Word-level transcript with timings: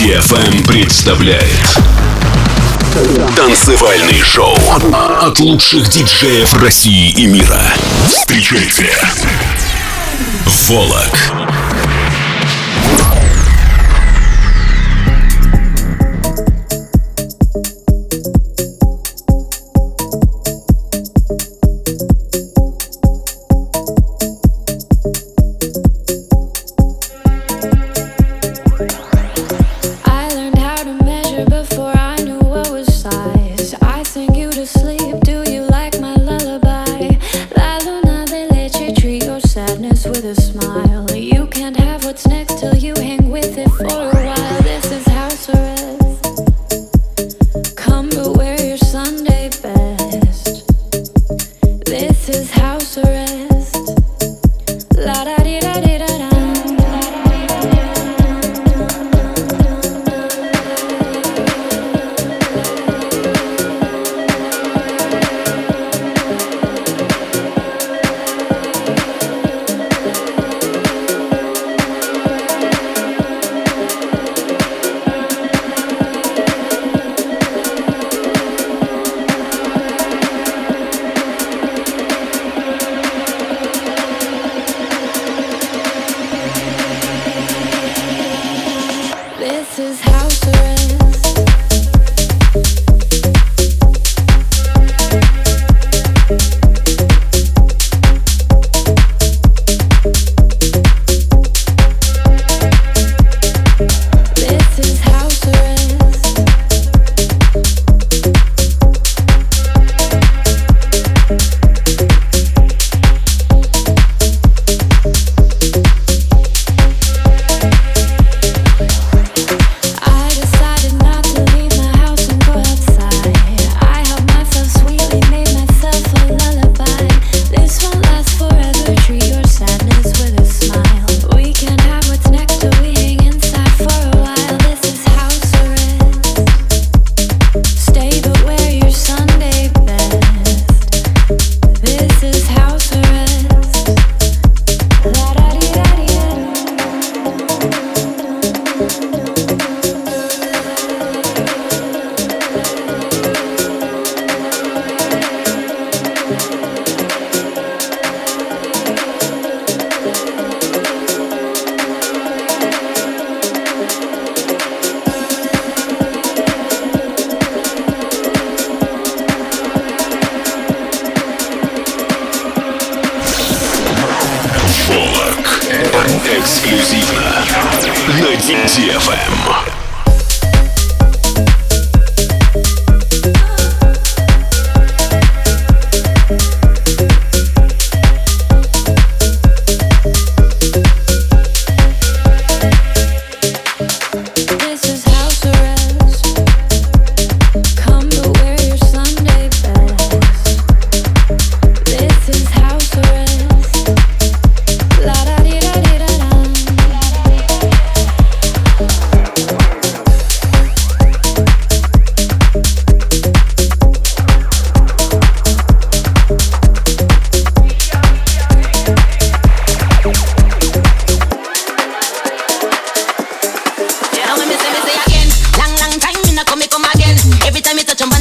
DFM 0.00 0.66
представляет 0.66 1.78
Танцевальный 3.36 4.22
шоу 4.22 4.56
от 5.20 5.38
лучших 5.40 5.90
диджеев 5.90 6.54
России 6.54 7.10
и 7.10 7.26
мира. 7.26 7.60
Встречайте 8.08 8.88
Волок. 10.68 11.49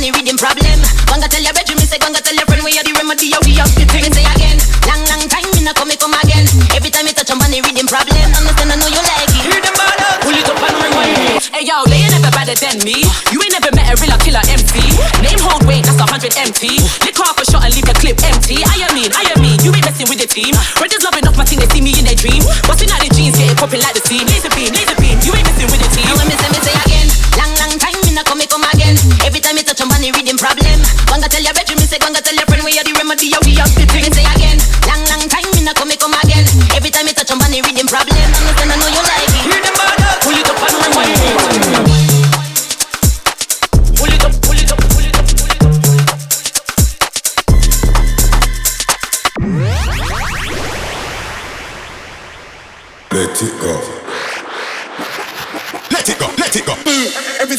the 0.09 0.17
rhythm 0.17 0.37
problem. 0.41 0.79
Gonna 1.05 1.29
tell 1.29 1.41
your 1.41 1.53
bedroom, 1.53 1.77
Me 1.77 1.85
say 1.85 2.01
gonna 2.01 2.17
tell 2.17 2.33
your 2.33 2.45
friend 2.49 2.65
we 2.65 2.73
are 2.81 2.85
the 2.85 2.93
remedy, 2.97 3.29
we 3.45 3.53
are 3.61 3.69
the 3.77 3.85
thing. 3.85 4.09
Say 4.09 4.25
again, 4.25 4.57
long 4.89 5.01
long 5.05 5.21
time 5.29 5.45
me 5.53 5.61
not 5.61 5.77
come, 5.77 5.93
come 6.01 6.17
again. 6.17 6.45
Every 6.73 6.89
time 6.89 7.05
me 7.05 7.13
touch 7.13 7.29
on 7.29 7.37
the 7.37 7.59
rhythm 7.61 7.85
problem, 7.85 8.17
understand 8.33 8.73
I 8.73 8.75
know 8.81 8.89
you 8.89 9.01
like 9.05 9.29
it. 9.29 9.45
Hear 9.45 9.61
them 9.61 9.75
ball 9.77 10.01
up, 10.09 10.25
pull 10.25 10.33
it 10.33 10.49
up 10.49 10.57
and 10.57 10.75
rewind 10.81 11.45
Hey 11.53 11.65
yo, 11.69 11.85
they 11.85 12.01
ain't 12.01 12.13
never 12.17 12.33
better 12.33 12.57
than 12.57 12.81
me. 12.81 13.05
You 13.29 13.37
ain't 13.37 13.53
never 13.53 13.69
met 13.77 13.93
a 13.93 13.95
real 14.01 14.17
killer 14.25 14.41
MC. 14.49 14.81
Name 15.21 15.41
hold 15.45 15.61
weight, 15.69 15.85
that's 15.85 16.01
a 16.01 16.07
hundred 16.09 16.33
empty. 16.41 16.81
Lick 17.05 17.17
off 17.21 17.37
a 17.37 17.45
shot 17.45 17.61
and 17.65 17.73
leave 17.77 17.89
a 17.89 17.95
clip 17.97 18.17
empty. 18.25 18.65
I 18.65 18.89
am 18.89 18.97
mean, 18.97 19.13
I 19.13 19.29
am 19.29 19.39
mean, 19.45 19.61
you 19.61 19.69
ain't 19.75 19.85
messing 19.85 20.09
with 20.09 20.21
the 20.21 20.29
team. 20.29 20.57
Red 20.81 20.89
is 20.89 21.03
loving 21.05 21.25
off 21.29 21.37
my 21.37 21.45
team, 21.45 21.61
they 21.61 21.69
see 21.69 21.85
me 21.85 21.93
in 21.93 22.05
their 22.09 22.17
dream. 22.17 22.41
Busting 22.65 22.89
out 22.89 23.01
the 23.03 23.13
jeans, 23.13 23.37
getting 23.37 23.57
popping 23.57 23.83
like 23.83 23.93
the 23.93 24.01
steam. 24.01 24.25
Laser 24.25 24.49
beam, 24.57 24.73
laser 24.73 24.97
beam. 24.97 24.98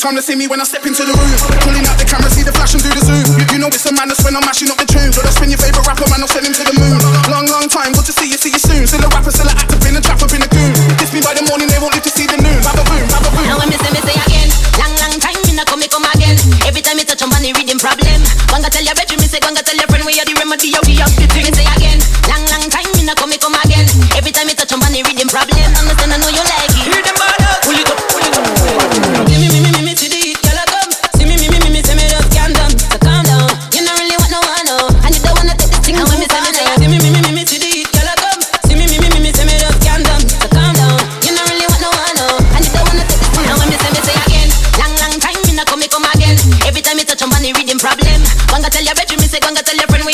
time 0.01 0.17
to 0.17 0.25
see 0.25 0.33
me 0.33 0.49
when 0.49 0.57
I 0.57 0.65
step 0.65 0.81
into 0.89 1.05
the 1.05 1.13
room. 1.13 1.37
Pulling 1.61 1.85
out 1.85 2.01
the 2.01 2.09
camera, 2.09 2.33
see 2.33 2.41
the 2.41 2.57
flash 2.57 2.73
and 2.73 2.81
do 2.81 2.89
the 2.89 3.05
zoom. 3.05 3.21
You, 3.37 3.45
you 3.53 3.59
know 3.61 3.69
it's 3.69 3.85
a 3.85 3.93
madness 3.93 4.25
when 4.25 4.33
I'm 4.33 4.41
mashing 4.49 4.73
up 4.73 4.81
the 4.81 4.89
tunes. 4.89 5.21
Or 5.21 5.25
I 5.29 5.31
spin 5.31 5.53
your 5.53 5.61
favorite 5.61 5.85
rapper, 5.85 6.09
man, 6.09 6.25
I'll 6.25 6.33
send 6.33 6.49
him 6.49 6.57
to 6.57 6.65
the 6.65 6.73
moon. 6.73 6.97
Long, 7.29 7.45
long 7.53 7.69
time, 7.69 7.93
good 7.93 8.09
to 8.09 8.15
see 8.17 8.33
you, 8.33 8.41
see 8.41 8.49
you 8.49 8.57
soon. 8.57 8.89
Still 8.89 9.05
a 9.05 9.13
rapper, 9.13 9.29
still 9.29 9.45
a 9.45 9.53
actor, 9.53 9.77
been 9.85 10.01
a 10.01 10.01
trapper, 10.01 10.25
been 10.25 10.41
a 10.41 10.49
goon. 10.49 10.73
Kiss 10.97 11.13
me 11.13 11.21
by 11.21 11.37
the 11.37 11.45
morning, 11.45 11.69
they 11.69 11.77
won't 11.77 11.93
live 11.93 12.05
to 12.09 12.13
see 12.17 12.25
the 12.25 12.41
noon. 12.41 12.65
Baba 12.65 12.81
boom, 12.89 13.05
baba 13.13 13.29
boom. 13.29 13.45
Now 13.45 13.61
I 13.61 13.69
miss 13.69 13.83
them, 13.85 13.93
miss 13.93 14.09
it 14.09 14.17
again. 14.25 14.49
Long, 14.81 14.93
long 15.05 15.15
time, 15.21 15.37
me 15.45 15.53
not 15.53 15.69
come, 15.69 15.85
me 15.85 15.89
come 15.93 16.09
again. 16.17 16.37
Every 16.65 16.81
time 16.81 16.97
me 16.97 17.05
touch 17.05 17.21
on 17.21 17.29
money, 17.29 17.53
reading 17.53 17.77
problem. 17.77 18.25
Gonna 18.49 18.73
tell 18.73 18.85
your 18.85 18.97
bedroom, 18.97 19.21
me 19.21 19.29
say, 19.29 19.45
one 19.45 19.53
tell 19.53 19.77
your 19.77 19.89
friend, 19.93 20.09
we 20.09 20.17
are 20.17 20.25
the 20.25 20.33
remedy, 20.33 20.73
yo, 20.73 20.81
we 20.89 20.97
up 21.05 21.13
the 21.13 21.29
thing. 21.29 21.60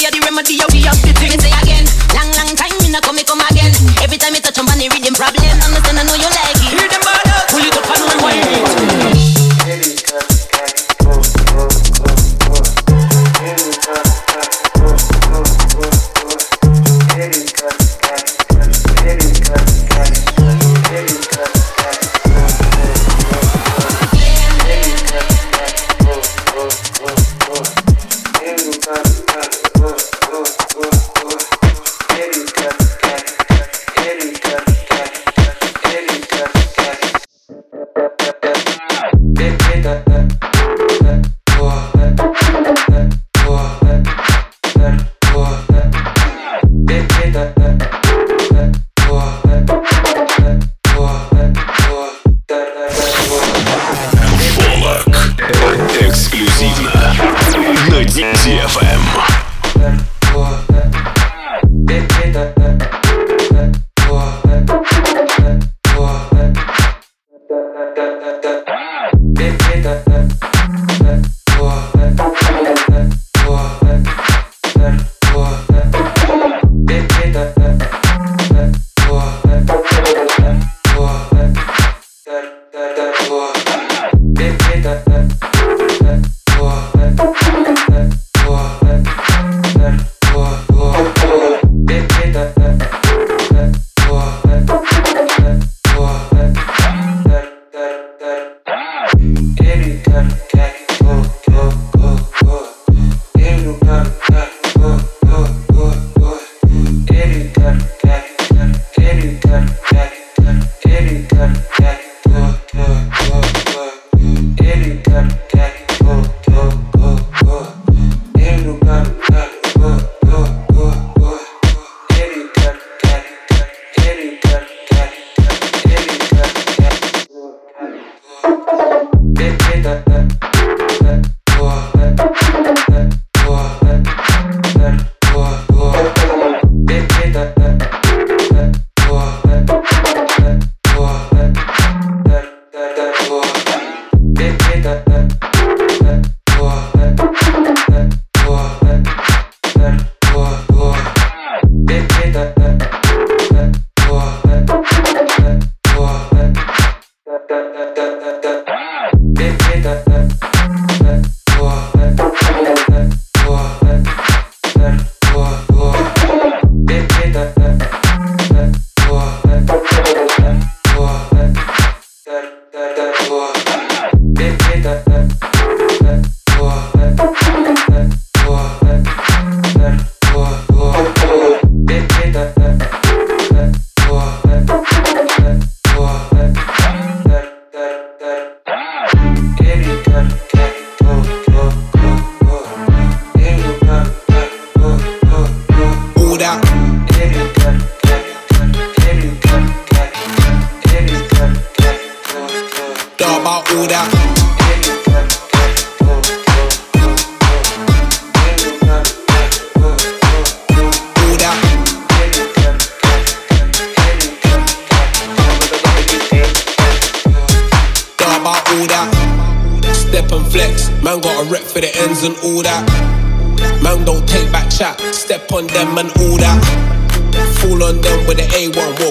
are 0.06 0.10
the 0.10 0.20
remedy, 0.22 0.54
yeah, 0.54 0.66
we 0.70 0.82
the 1.02 1.12
thing. 1.18 1.30
They 1.30 1.38
say 1.38 1.50
I 1.50 1.65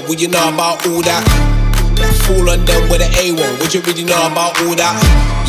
What 0.06 0.10
would 0.10 0.22
you 0.22 0.28
know 0.28 0.54
about 0.54 0.86
all 0.86 1.02
that? 1.02 1.26
Fool 2.30 2.46
on 2.50 2.62
them 2.62 2.90
with 2.94 3.02
an 3.02 3.10
A1. 3.18 3.58
What 3.58 3.74
you 3.74 3.82
really 3.82 4.06
know 4.06 4.22
about 4.30 4.54
all 4.62 4.78
that? 4.78 4.94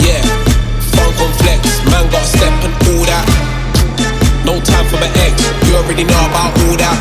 Yeah, 0.01 0.25
funk 0.97 1.13
on 1.21 1.29
flex, 1.37 1.61
man 1.93 2.09
got 2.09 2.25
a 2.25 2.31
step 2.31 2.57
and 2.65 2.73
all 2.89 3.05
that. 3.05 3.27
No 4.49 4.57
time 4.65 4.87
for 4.89 4.97
my 4.97 5.13
ex, 5.29 5.37
you 5.69 5.77
already 5.77 6.09
know 6.09 6.17
about 6.25 6.57
all 6.57 6.77
that. 6.81 6.97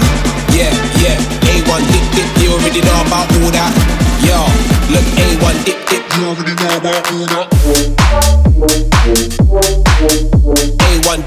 Yeah, 0.51 0.73
yeah, 0.99 1.15
A1 1.47 1.79
dip 1.87 2.05
dip, 2.11 2.27
you 2.43 2.51
already 2.59 2.83
know 2.83 2.99
about 3.07 3.31
all 3.39 3.51
that. 3.55 3.71
Yo, 4.27 4.74
look 4.89 5.05
A1 5.23 5.65
dip 5.65 5.79
dip, 5.87 6.03
know 6.17 6.31
about 6.77 7.11
all 7.11 7.25
that. 7.25 7.47
A1 10.79 11.19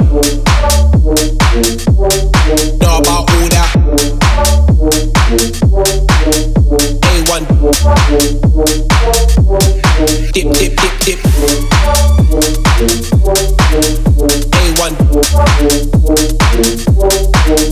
know 2.81 2.99
about 2.99 3.31
all 3.31 3.49
that. 3.49 3.71
A1. 7.03 7.43
Dip, 10.33 10.49
dip, 10.53 10.73
dip, 10.77 10.95
dip. 11.05 11.21
A1. 14.55 14.93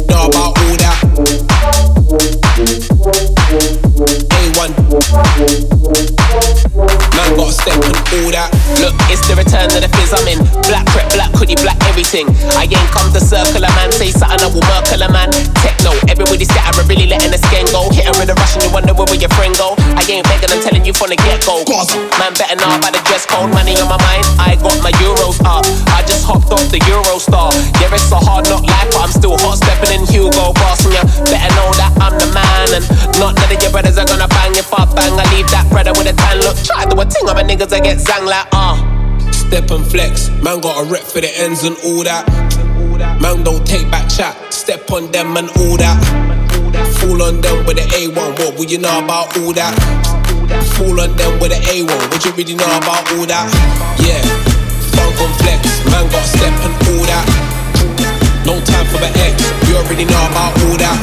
Know 0.09 0.23
about 0.26 0.50
all 0.59 0.76
that. 0.76 0.99
A1. 4.31 5.75
Man 7.37 7.45
got 7.45 7.52
a 7.52 7.61
step 7.61 7.76
and 7.85 7.93
all 7.93 8.33
that. 8.33 8.49
Look, 8.81 8.97
it's 9.12 9.21
the 9.28 9.37
return 9.37 9.69
of 9.69 9.81
the 9.85 9.90
fizz 10.00 10.16
I'm 10.16 10.25
in. 10.25 10.40
Black 10.64 10.88
prep, 10.88 11.12
black 11.12 11.28
hoodie, 11.37 11.59
black 11.61 11.76
everything. 11.85 12.33
I 12.57 12.64
ain't 12.64 12.90
come 12.97 13.12
to 13.12 13.21
circle 13.21 13.61
a 13.61 13.71
man, 13.76 13.93
say 13.93 14.09
something 14.09 14.40
I 14.40 14.49
will 14.49 14.64
merkle 14.64 15.05
a 15.05 15.09
man. 15.12 15.28
Techno, 15.61 15.93
everybody 16.09 16.49
scatter, 16.49 16.81
really 16.88 17.05
letting 17.05 17.28
the 17.28 17.40
skin 17.40 17.69
go. 17.76 17.93
Hit 17.93 18.09
with 18.16 18.33
a 18.33 18.37
rush 18.40 18.57
and 18.57 18.64
you 18.64 18.73
wonder 18.73 18.97
where 18.97 19.05
will 19.05 19.21
your 19.21 19.33
friend 19.37 19.52
go. 19.61 19.76
I 19.97 20.02
ain't 20.09 20.25
begging, 20.25 20.49
I'm 20.49 20.64
telling 20.64 20.85
you 20.88 20.97
from 20.97 21.12
the 21.12 21.19
get 21.21 21.45
go. 21.45 21.61
Man, 22.16 22.33
better 22.40 22.57
know 22.57 22.73
about 22.73 22.97
the 22.97 23.02
dress 23.05 23.28
code, 23.28 23.52
money 23.52 23.76
on 23.76 23.88
my 23.93 24.00
mind. 24.00 24.25
I 24.40 24.57
got 24.57 24.81
my 24.81 24.93
euros 25.05 25.37
up. 25.45 25.69
I 25.93 26.00
just 26.09 26.25
hopped 26.25 26.49
off 26.49 26.64
the 26.73 26.81
Eurostar. 26.88 27.52
Yeah, 27.85 27.93
it's 27.93 28.09
a 28.12 28.16
hard 28.16 28.49
knock 28.49 28.64
life, 28.64 28.88
but 28.97 29.05
I'm 29.05 29.12
still 29.12 29.37
hot 29.45 29.61
stepping 29.61 29.93
in 29.93 30.02
Hugo 30.09 30.57
Boss. 30.57 30.88
And 30.88 30.97
you 30.97 31.05
better 31.28 31.52
know 31.52 31.69
that 31.76 31.93
I'm 32.00 32.16
the 32.16 32.28
man, 32.33 32.81
and 32.81 32.85
not 33.21 33.37
none 33.37 33.50
of 33.52 33.61
your 33.61 33.73
brothers 33.73 34.00
are 34.00 34.09
gonna 34.09 34.28
bang 34.28 34.57
niggas 37.35 37.73
I 37.73 37.80
get 37.80 37.99
zang 37.99 38.26
like, 38.26 38.47
ah. 38.52 38.78
Uh. 38.78 39.33
Step 39.33 39.71
and 39.71 39.87
flex, 39.87 40.28
man 40.42 40.61
got 40.61 40.83
a 40.83 40.85
rep 40.90 41.02
for 41.02 41.21
the 41.21 41.30
ends 41.38 41.64
and 41.64 41.76
all 41.85 42.02
that. 42.04 42.26
Man 43.21 43.42
don't 43.42 43.66
take 43.66 43.90
back 43.90 44.09
chat, 44.09 44.35
step 44.52 44.90
on 44.90 45.11
them 45.11 45.37
and 45.37 45.49
all 45.62 45.76
that. 45.78 45.99
Fool 46.99 47.23
on 47.23 47.40
them 47.40 47.64
with 47.66 47.76
the 47.76 47.87
A1, 47.95 48.38
what 48.38 48.59
would 48.59 48.71
you 48.71 48.78
know 48.78 48.99
about 48.99 49.37
all 49.38 49.52
that? 49.54 49.75
Fool 50.76 51.00
on 51.00 51.14
them 51.16 51.38
with 51.40 51.50
the 51.54 51.61
A1, 51.71 52.11
what 52.11 52.25
you 52.25 52.33
really 52.33 52.54
know 52.54 52.66
about 52.78 53.06
all 53.14 53.26
that? 53.26 53.47
Yeah, 54.02 54.23
funk 54.95 55.18
on 55.23 55.33
flex, 55.42 55.62
man 55.90 56.06
got 56.11 56.26
step 56.26 56.54
and 56.62 56.75
all 56.90 57.04
that. 57.06 57.26
No 58.47 58.59
time 58.62 58.87
for 58.90 58.99
the 58.99 59.11
X, 59.18 59.35
you 59.66 59.75
already 59.78 60.04
know 60.04 60.23
about 60.30 60.54
all 60.66 60.78
that. 60.78 60.99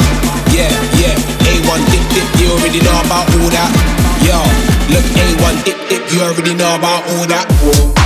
Yeah, 0.52 0.72
yeah, 1.00 1.43
A1 1.74 1.92
dip 1.92 2.08
dip, 2.14 2.40
you 2.40 2.52
already 2.52 2.80
know 2.82 3.02
about 3.02 3.26
all 3.34 3.50
that. 3.50 3.72
Yo, 4.22 4.38
look 4.94 5.06
A1 5.18 5.66
dip 5.66 5.90
dip, 5.90 6.14
you 6.14 6.22
already 6.22 6.54
know 6.54 6.76
about 6.76 7.02
all 7.10 7.26
that. 7.26 8.03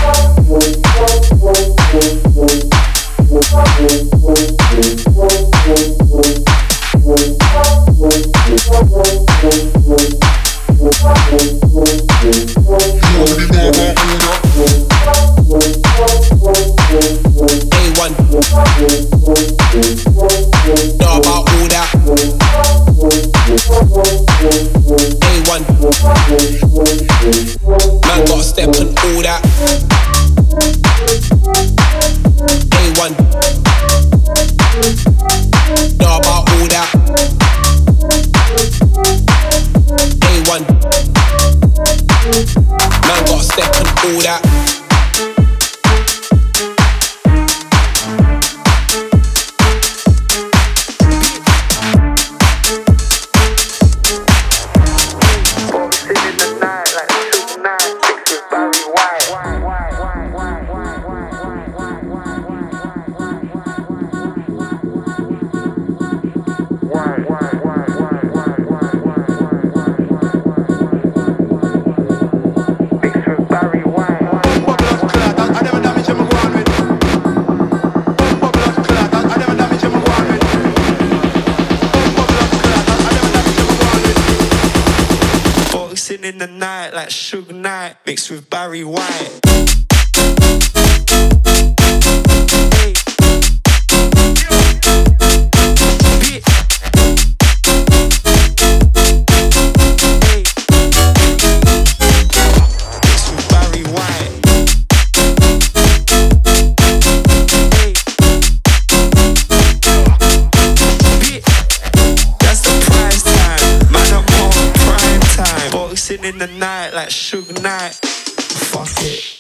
in 116.27 116.38
the 116.39 116.48
night 116.48 116.91
like 116.93 117.07
Suge 117.07 117.62
Knight. 117.62 117.93
Fuck 117.93 118.89
it. 119.01 119.37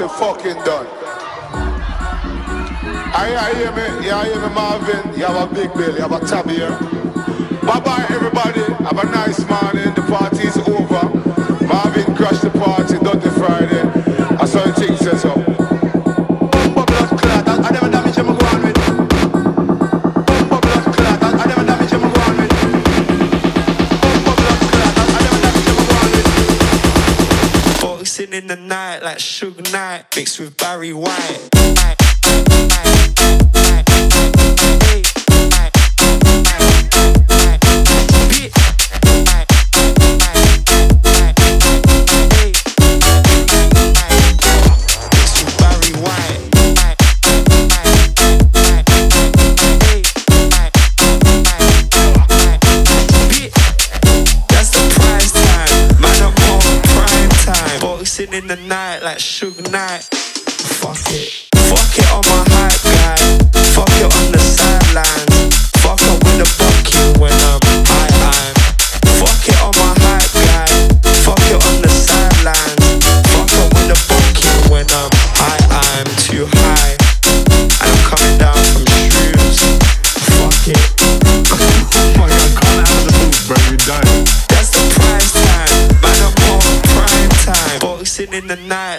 once 0.00 0.18
fucking 0.18 0.54
done. 0.64 0.86
I, 3.18 3.34
I 3.38 3.54
hear 3.54 3.72
me, 3.72 4.06
yeah, 4.06 4.18
I 4.18 4.24
hear 4.26 4.40
me, 4.40 4.54
Marvin. 4.54 5.18
You 5.18 5.26
have 5.26 5.50
a 5.50 5.54
big 5.54 5.72
bill, 5.74 5.94
you 5.94 6.00
have 6.02 6.12
a 6.12 6.20
tabby 6.20 6.54
here. 6.56 6.78
Bye 7.62 7.80
bye, 7.80 8.06
everybody. 8.10 8.60
Have 8.84 8.98
a 8.98 9.06
nice 9.06 9.38
morning. 9.48 9.94
The 9.94 10.04
party's 10.08 10.56
over. 10.68 11.15
Fixed 30.16 30.40
with 30.40 30.56
Barry 30.56 30.94
White. 30.94 31.15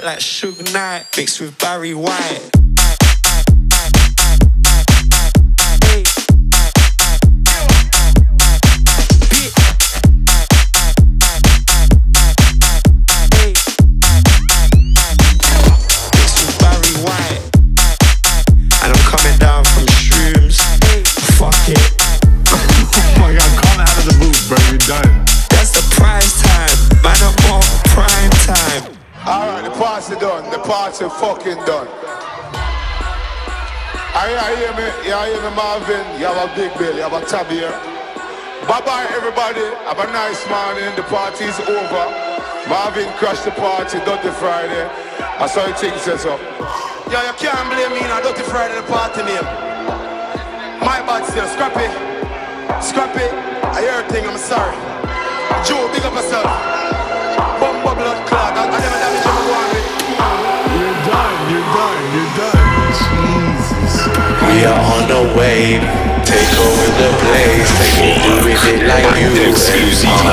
like 0.08 0.20
Suge 0.20 0.74
Knight 0.74 1.06
mixed 1.18 1.42
with 1.42 1.60
Barry 1.60 1.94
White. 1.94 2.50
Party 30.68 31.08
fucking 31.24 31.56
done. 31.64 31.88
I, 34.20 34.52
hear 34.60 34.76
me, 34.76 34.84
you 35.08 35.16
hear 35.16 35.40
me, 35.40 35.52
Marvin. 35.56 36.04
You 36.20 36.28
have 36.28 36.44
a 36.44 36.52
big 36.60 36.76
bill, 36.76 36.92
you 36.92 37.08
have 37.08 37.16
a 37.16 37.24
tab 37.24 37.48
here. 37.48 37.72
Bye 38.68 38.84
bye, 38.84 39.08
everybody. 39.16 39.64
Have 39.88 40.04
a 40.04 40.12
nice 40.12 40.44
morning. 40.52 40.92
The 41.00 41.08
party's 41.08 41.56
over. 41.64 42.06
Marvin 42.68 43.08
crashed 43.16 43.48
the 43.48 43.56
party, 43.56 44.04
Dirty 44.04 44.28
Friday. 44.36 44.84
I 45.40 45.48
saw 45.48 45.64
you 45.64 45.74
things 45.80 46.04
set 46.04 46.28
up. 46.28 46.42
Yo, 47.08 47.16
you 47.16 47.36
can't 47.40 47.64
blame 47.72 47.96
me, 47.96 48.04
now 48.04 48.20
Dirty 48.20 48.44
Friday, 48.44 48.76
the 48.76 48.84
party 48.92 49.24
name. 49.24 49.48
My 50.84 51.00
bad 51.08 51.24
still, 51.32 51.48
scrap 51.48 51.80
it. 51.80 51.94
Scrap 52.84 53.16
it. 53.16 53.32
I 53.72 53.88
hear 53.88 54.04
a 54.04 54.06
thing, 54.12 54.28
I'm 54.28 54.36
sorry. 54.36 54.76
Joe, 55.64 55.88
big 55.96 56.04
up 56.04 56.12
yourself. 56.12 56.44
Bumble 57.56 57.96
blood 57.96 58.20
clot. 58.28 58.52
I, 58.52 58.68
I 58.68 58.80
never 58.84 58.97
We 64.58 64.66
are 64.66 64.74
on 64.74 65.06
the 65.06 65.22
wave, 65.38 65.86
take 66.26 66.54
over 66.58 66.90
the 66.98 67.10
place, 67.30 67.70
they 67.78 68.10
ain't 68.10 68.26
doing 68.26 68.58
it 68.58 68.90
like 68.90 69.06
you 69.22 69.30
and 69.38 69.54
On 70.10 70.26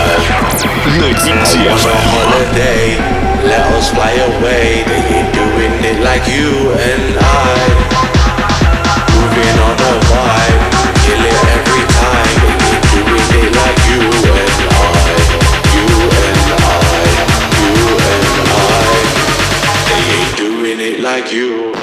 a 1.85 1.99
holiday, 2.09 2.97
let 3.45 3.69
us 3.77 3.93
fly 3.93 4.17
away, 4.17 4.81
they 4.89 5.03
ain't 5.13 5.29
doing 5.29 5.77
it 5.85 6.01
like 6.01 6.25
you 6.25 6.73
and 6.73 7.21
I. 7.21 7.53
Moving 9.13 9.57
on 9.61 9.77
the 9.77 9.93
vibe, 10.09 10.73
kill 11.05 11.21
it 11.21 11.41
every 11.61 11.85
time, 11.85 12.41
they 12.49 12.81
ain't 12.81 12.89
doing 12.97 13.29
it 13.45 13.53
like 13.61 13.81
you 13.93 14.01
and 14.09 14.57
I. 14.73 15.05
You 15.77 15.85
and 16.25 16.41
I, 16.65 16.89
you 17.61 17.77
and 18.09 18.25
I, 18.57 18.89
they 19.85 20.01
ain't 20.17 20.33
doing 20.41 20.81
it 20.81 21.01
like 21.01 21.31
you. 21.31 21.74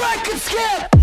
record 0.00 0.38
skip! 0.38 0.95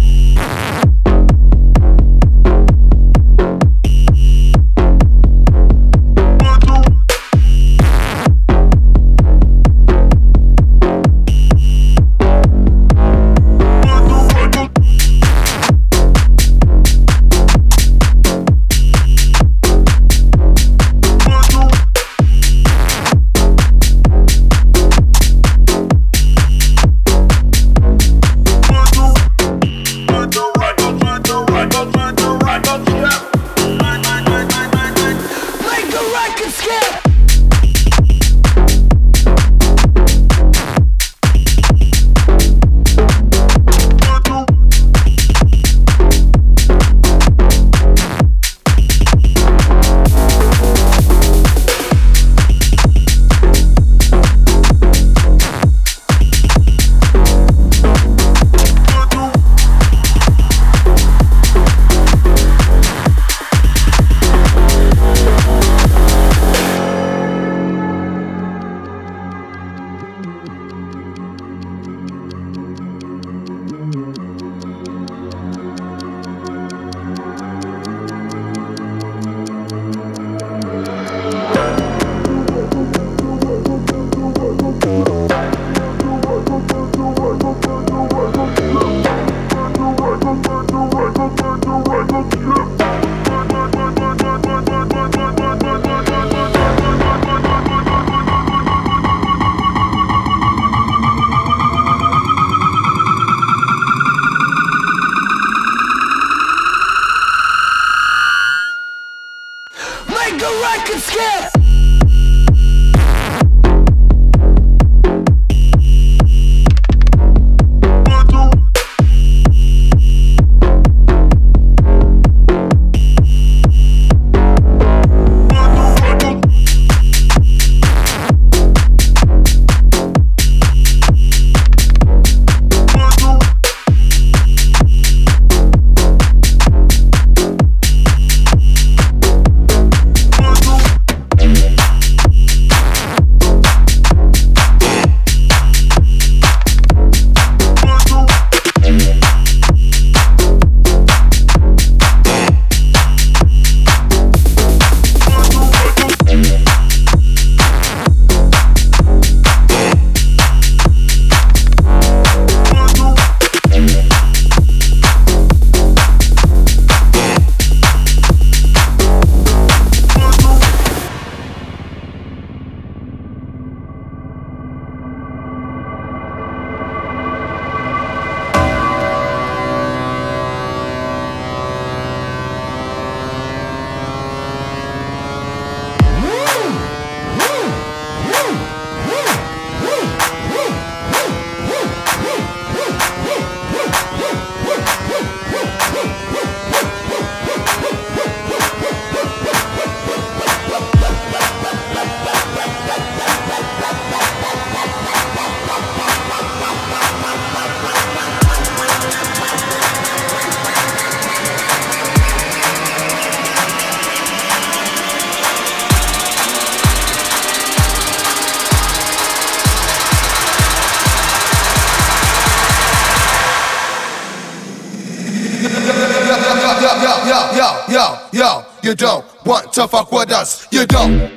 Yo, 227.26 227.51
yo, 227.55 227.84
yo, 227.89 228.30
yo, 228.32 228.65
you 228.82 228.95
don't 228.95 229.26
want 229.45 229.71
to 229.74 229.88
fuck 229.88 230.11
with 230.11 230.32
us. 230.32 230.67
You 230.71 230.86
don't. 230.86 231.32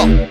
You 0.00 0.29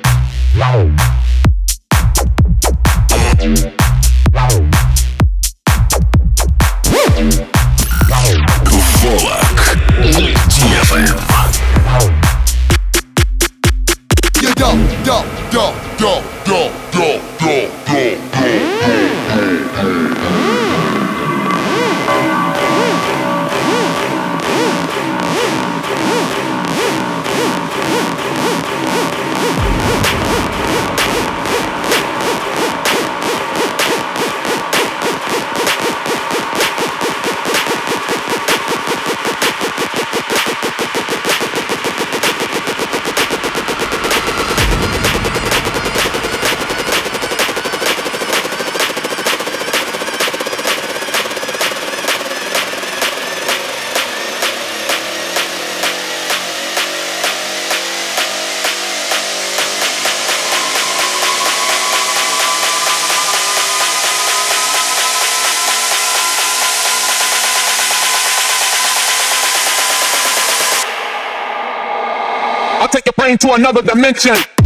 I'll 73.30 73.38
take 73.38 73.44
your 73.44 73.52
brain 73.52 73.62
to 73.62 73.62
another 73.62 73.82
dimension. 73.84 74.59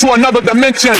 To 0.00 0.14
another 0.14 0.40
dimension. 0.40 0.94